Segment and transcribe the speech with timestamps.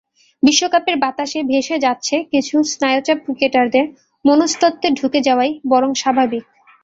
[0.43, 1.75] বিশ্বকাপের বাতাসে ভেসে
[2.31, 3.85] কিছু স্নায়ুচাপ ক্রিকেটারদের
[4.25, 6.43] মনস্তত্ত্বে ঢুকে যাওয়াই বরং স্বাভাবিক।